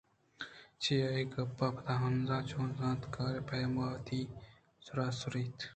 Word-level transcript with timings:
چہ 0.81 0.93
اے 1.11 1.19
گپاں 1.33 1.71
پد 1.75 1.87
ہانزءَ 2.01 2.37
چو 2.49 2.59
زانت 2.77 3.01
کار 3.15 3.33
ءِ 3.39 3.47
پیم 3.49 3.73
ءَ 3.81 3.81
وتی 3.89 4.21
سر 4.85 4.97
سُرینت 5.19 5.59